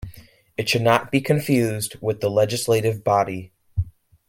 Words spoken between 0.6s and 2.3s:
should not be confused with the